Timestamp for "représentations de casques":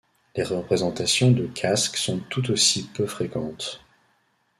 0.45-1.97